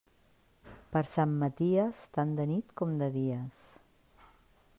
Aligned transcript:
Per 0.95 1.03
Sant 1.11 1.35
Maties, 1.43 2.01
tant 2.17 2.33
de 2.41 2.49
nit 2.53 2.75
com 2.83 2.97
de 3.03 3.15
dies. 3.19 3.65